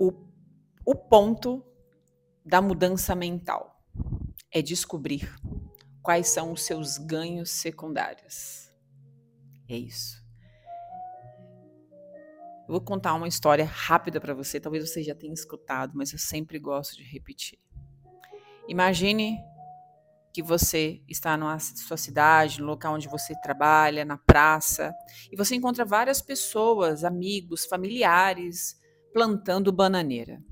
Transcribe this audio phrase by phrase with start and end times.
[0.00, 0.12] o,
[0.86, 1.62] o ponto
[2.42, 3.78] da mudança mental
[4.50, 5.30] é descobrir
[6.02, 8.72] quais são os seus ganhos secundários.
[9.68, 10.18] É isso.
[12.66, 16.18] Eu vou contar uma história rápida para você, talvez você já tenha escutado, mas eu
[16.18, 17.58] sempre gosto de repetir.
[18.68, 19.38] Imagine
[20.32, 24.94] que você está na sua cidade, no local onde você trabalha, na praça,
[25.30, 28.79] e você encontra várias pessoas, amigos, familiares,
[29.12, 30.42] plantando bananeira.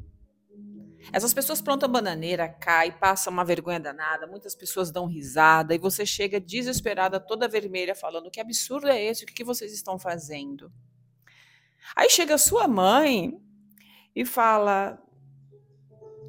[1.12, 6.04] Essas pessoas plantam bananeira, cai, passam uma vergonha danada, muitas pessoas dão risada e você
[6.04, 9.24] chega desesperada, toda vermelha, falando: que absurdo é esse?
[9.24, 10.70] O que vocês estão fazendo?
[11.96, 13.40] Aí chega sua mãe
[14.14, 14.98] e fala: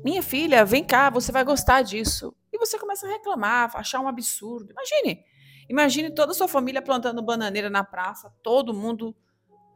[0.04, 2.34] Minha filha, vem cá, você vai gostar disso.
[2.52, 4.72] E você começa a reclamar, achar um absurdo.
[4.72, 5.23] Imagine,
[5.68, 9.16] imagine toda a sua família plantando bananeira na praça, todo mundo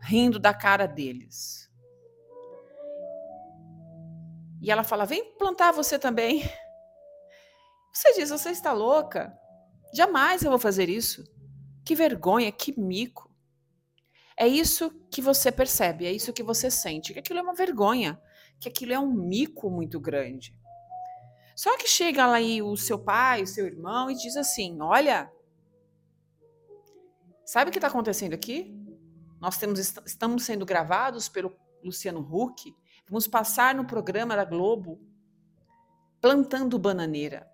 [0.01, 1.72] rindo da cara deles.
[4.63, 6.41] E ela fala: Vem plantar você também.
[7.93, 9.37] Você diz: Você está louca?
[9.93, 11.23] Jamais eu vou fazer isso.
[11.85, 13.29] Que vergonha, que mico.
[14.37, 18.19] É isso que você percebe, é isso que você sente, que aquilo é uma vergonha,
[18.59, 20.57] que aquilo é um mico muito grande.
[21.55, 25.31] Só que chega lá aí o seu pai, o seu irmão e diz assim: Olha,
[27.45, 28.73] sabe o que está acontecendo aqui?
[29.39, 32.73] Nós temos, estamos sendo gravados pelo Luciano Huck,
[33.07, 34.99] vamos passar no programa da Globo
[36.21, 37.47] plantando bananeira.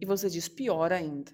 [0.00, 1.32] E você diz: pior ainda.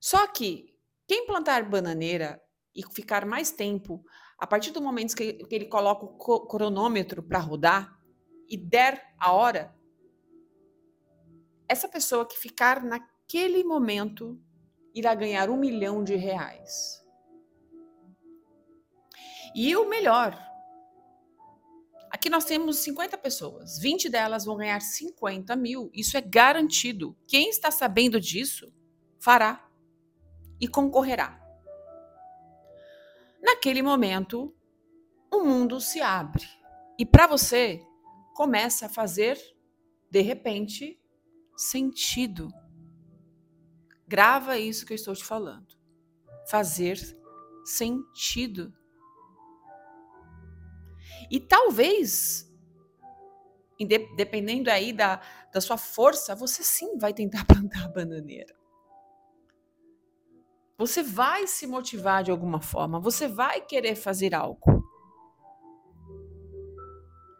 [0.00, 2.42] Só que quem plantar bananeira
[2.74, 4.04] e ficar mais tempo,
[4.38, 7.96] a partir do momento que ele coloca o cronômetro para rodar
[8.48, 9.74] e der a hora,
[11.68, 14.40] essa pessoa que ficar naquele momento
[14.94, 17.02] irá ganhar um milhão de reais.
[19.54, 20.36] E o melhor,
[22.26, 25.88] aqui nós temos 50 pessoas, 20 delas vão ganhar 50 mil.
[25.94, 27.16] Isso é garantido.
[27.26, 28.72] Quem está sabendo disso
[29.20, 29.70] fará
[30.60, 31.40] e concorrerá.
[33.40, 34.52] Naquele momento,
[35.32, 36.44] o mundo se abre
[36.98, 37.80] e para você
[38.34, 39.38] começa a fazer,
[40.10, 41.00] de repente,
[41.56, 42.48] sentido.
[44.08, 45.76] Grava isso que eu estou te falando.
[46.50, 46.98] Fazer
[47.64, 48.74] sentido.
[51.30, 52.50] E talvez,
[54.16, 55.20] dependendo aí da,
[55.52, 58.54] da sua força, você sim vai tentar plantar a bananeira.
[60.78, 64.84] Você vai se motivar de alguma forma, você vai querer fazer algo.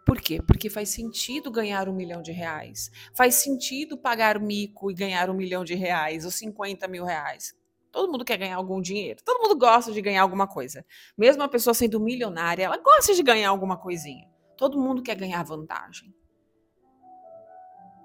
[0.07, 0.41] Por quê?
[0.41, 2.91] Porque faz sentido ganhar um milhão de reais.
[3.15, 7.53] Faz sentido pagar mico e ganhar um milhão de reais ou 50 mil reais.
[7.97, 9.23] Todo mundo quer ganhar algum dinheiro.
[9.25, 10.85] Todo mundo gosta de ganhar alguma coisa.
[11.17, 14.29] Mesmo a pessoa sendo milionária, ela gosta de ganhar alguma coisinha.
[14.55, 16.15] Todo mundo quer ganhar vantagem.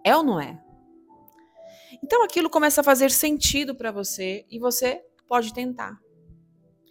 [0.05, 0.63] É ou não é?
[2.01, 5.99] Então aquilo começa a fazer sentido para você e você pode tentar.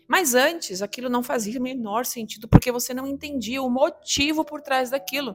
[0.07, 4.61] Mas antes, aquilo não fazia o menor sentido, porque você não entendia o motivo por
[4.61, 5.35] trás daquilo.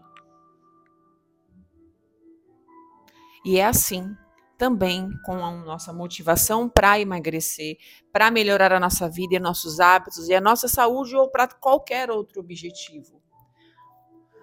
[3.43, 4.15] E é assim
[4.57, 7.77] também com a nossa motivação para emagrecer,
[8.11, 12.09] para melhorar a nossa vida e nossos hábitos e a nossa saúde ou para qualquer
[12.09, 13.21] outro objetivo.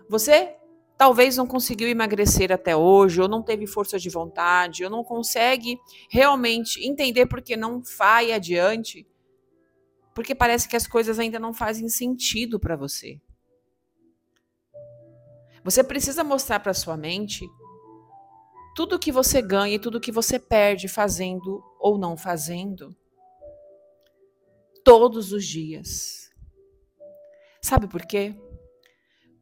[0.08, 0.56] Você
[0.96, 5.76] talvez não conseguiu emagrecer até hoje, ou não teve força de vontade, ou não consegue
[6.08, 9.04] realmente entender porque não vai adiante,
[10.14, 13.20] porque parece que as coisas ainda não fazem sentido para você.
[15.64, 17.48] Você precisa mostrar para sua mente
[18.74, 22.96] tudo que você ganha e tudo que você perde fazendo ou não fazendo.
[24.84, 26.30] Todos os dias.
[27.60, 28.34] Sabe por quê?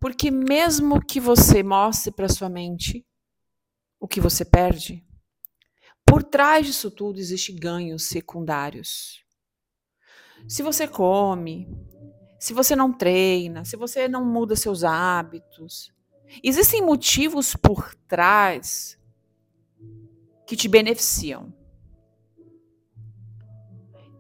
[0.01, 3.07] Porque mesmo que você mostre para sua mente
[3.99, 5.05] o que você perde,
[6.07, 9.25] por trás disso tudo existe ganhos secundários.
[10.49, 11.69] Se você come,
[12.39, 15.93] se você não treina, se você não muda seus hábitos,
[16.43, 18.99] existem motivos por trás
[20.47, 21.53] que te beneficiam.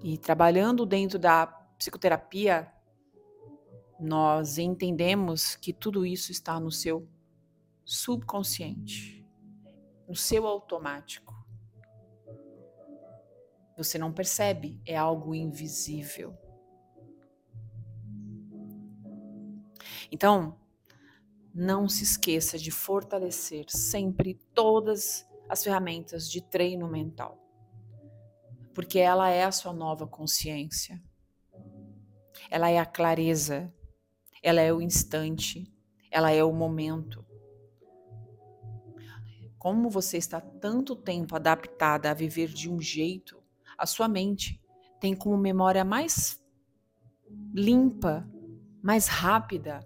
[0.02, 2.72] E trabalhando dentro da psicoterapia,
[3.98, 7.06] nós entendemos que tudo isso está no seu
[7.84, 9.26] subconsciente,
[10.08, 11.34] no seu automático.
[13.76, 16.36] Você não percebe, é algo invisível.
[20.12, 20.58] Então,
[21.54, 27.36] não se esqueça de fortalecer sempre todas as ferramentas de treino mental,
[28.72, 31.02] porque ela é a sua nova consciência,
[32.48, 33.74] ela é a clareza,
[34.44, 35.68] ela é o instante,
[36.08, 37.26] ela é o momento.
[39.58, 43.42] Como você está tanto tempo adaptada a viver de um jeito,
[43.76, 44.62] a sua mente
[45.00, 46.40] tem como memória mais
[47.52, 48.24] limpa,
[48.80, 49.84] mais rápida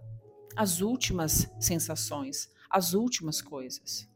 [0.54, 4.12] as últimas sensações, as últimas coisas.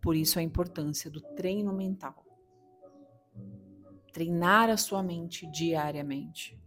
[0.00, 2.24] Por isso a importância do treino mental.
[4.12, 6.58] Treinar a sua mente diariamente.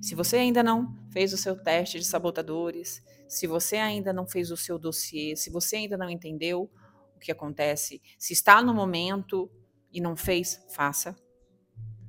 [0.00, 4.50] Se você ainda não fez o seu teste de sabotadores, se você ainda não fez
[4.50, 6.70] o seu dossiê, se você ainda não entendeu
[7.14, 8.00] o que acontece.
[8.18, 9.50] Se está no momento
[9.92, 11.14] e não fez, faça.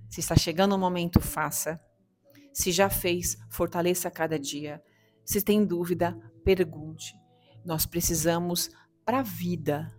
[0.10, 1.80] Se está chegando o momento, faça.
[2.54, 4.82] Se já fez, fortaleça cada dia.
[5.26, 7.14] Se tem dúvida, pergunte.
[7.64, 8.70] Nós precisamos
[9.06, 9.94] para a vida,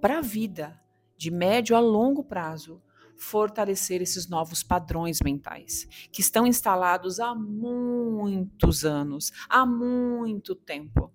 [0.00, 0.80] para a vida,
[1.16, 2.80] de médio a longo prazo,
[3.18, 11.12] fortalecer esses novos padrões mentais que estão instalados há muitos anos, há muito tempo.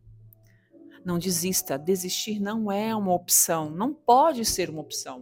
[1.06, 1.78] Não desista.
[1.78, 5.20] Desistir não é uma opção, não pode ser uma opção.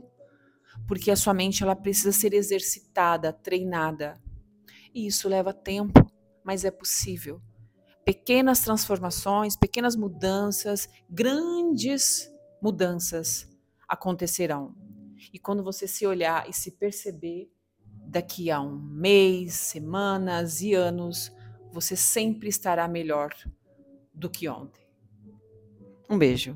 [0.87, 4.21] Porque a sua mente ela precisa ser exercitada, treinada.
[4.93, 6.05] E isso leva tempo,
[6.43, 7.41] mas é possível.
[8.03, 12.31] Pequenas transformações, pequenas mudanças, grandes
[12.61, 13.50] mudanças
[13.91, 14.73] acontecerão.
[15.33, 17.51] E quando você se olhar e se perceber,
[18.05, 21.31] daqui a um mês, semanas e anos,
[21.71, 23.33] você sempre estará melhor
[24.13, 24.81] do que ontem.
[26.09, 26.55] Um beijo.